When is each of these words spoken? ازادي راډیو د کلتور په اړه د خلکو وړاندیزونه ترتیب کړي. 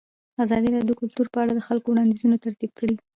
ازادي 0.43 0.69
راډیو 0.73 0.89
د 0.97 0.99
کلتور 1.01 1.27
په 1.33 1.37
اړه 1.43 1.51
د 1.55 1.61
خلکو 1.67 1.87
وړاندیزونه 1.89 2.35
ترتیب 2.45 2.71
کړي. 2.79 2.95